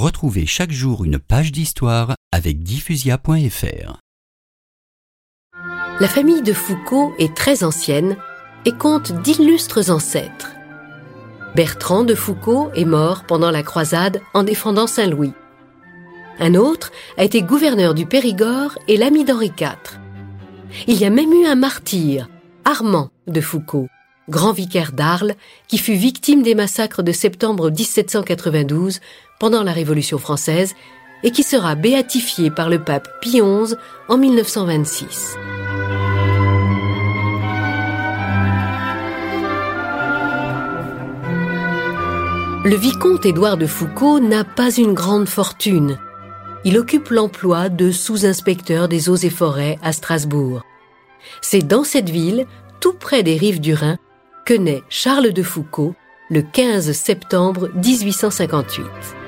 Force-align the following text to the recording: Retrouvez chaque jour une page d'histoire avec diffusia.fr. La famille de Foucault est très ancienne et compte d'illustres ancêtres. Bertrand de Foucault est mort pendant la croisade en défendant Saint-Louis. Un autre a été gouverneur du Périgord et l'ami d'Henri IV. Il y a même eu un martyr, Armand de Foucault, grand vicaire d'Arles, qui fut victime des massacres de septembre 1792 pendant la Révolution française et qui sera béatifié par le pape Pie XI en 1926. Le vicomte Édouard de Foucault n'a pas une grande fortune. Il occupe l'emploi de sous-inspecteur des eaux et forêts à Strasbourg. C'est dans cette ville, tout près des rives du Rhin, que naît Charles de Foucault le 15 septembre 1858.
Retrouvez 0.00 0.46
chaque 0.46 0.72
jour 0.72 1.04
une 1.04 1.18
page 1.18 1.52
d'histoire 1.52 2.14
avec 2.32 2.62
diffusia.fr. 2.62 3.98
La 6.00 6.08
famille 6.08 6.40
de 6.40 6.54
Foucault 6.54 7.12
est 7.18 7.36
très 7.36 7.62
ancienne 7.64 8.16
et 8.64 8.72
compte 8.72 9.12
d'illustres 9.20 9.90
ancêtres. 9.90 10.52
Bertrand 11.54 12.04
de 12.04 12.14
Foucault 12.14 12.70
est 12.74 12.86
mort 12.86 13.24
pendant 13.24 13.50
la 13.50 13.62
croisade 13.62 14.22
en 14.32 14.42
défendant 14.42 14.86
Saint-Louis. 14.86 15.34
Un 16.38 16.54
autre 16.54 16.92
a 17.18 17.24
été 17.24 17.42
gouverneur 17.42 17.92
du 17.92 18.06
Périgord 18.06 18.78
et 18.88 18.96
l'ami 18.96 19.26
d'Henri 19.26 19.52
IV. 19.60 20.00
Il 20.86 20.96
y 20.96 21.04
a 21.04 21.10
même 21.10 21.34
eu 21.34 21.44
un 21.44 21.56
martyr, 21.56 22.30
Armand 22.64 23.10
de 23.26 23.42
Foucault, 23.42 23.88
grand 24.30 24.52
vicaire 24.52 24.92
d'Arles, 24.92 25.34
qui 25.68 25.76
fut 25.76 25.94
victime 25.94 26.42
des 26.42 26.54
massacres 26.54 27.02
de 27.02 27.12
septembre 27.12 27.70
1792 27.70 29.00
pendant 29.38 29.62
la 29.62 29.72
Révolution 29.72 30.18
française 30.18 30.74
et 31.22 31.32
qui 31.32 31.42
sera 31.42 31.74
béatifié 31.74 32.50
par 32.50 32.70
le 32.70 32.82
pape 32.82 33.08
Pie 33.20 33.42
XI 33.42 33.74
en 34.08 34.16
1926. 34.16 35.36
Le 42.62 42.76
vicomte 42.76 43.24
Édouard 43.24 43.56
de 43.56 43.66
Foucault 43.66 44.20
n'a 44.20 44.44
pas 44.44 44.70
une 44.70 44.92
grande 44.92 45.28
fortune. 45.28 45.98
Il 46.64 46.78
occupe 46.78 47.08
l'emploi 47.08 47.70
de 47.70 47.90
sous-inspecteur 47.90 48.86
des 48.86 49.08
eaux 49.08 49.16
et 49.16 49.30
forêts 49.30 49.78
à 49.82 49.92
Strasbourg. 49.92 50.62
C'est 51.40 51.66
dans 51.66 51.84
cette 51.84 52.10
ville, 52.10 52.46
tout 52.80 52.92
près 52.92 53.22
des 53.22 53.36
rives 53.36 53.60
du 53.60 53.72
Rhin, 53.72 53.98
que 54.50 54.54
naît 54.56 54.82
Charles 54.88 55.32
de 55.32 55.44
Foucault 55.44 55.94
le 56.28 56.42
15 56.42 56.90
septembre 56.90 57.70
1858. 57.76 59.19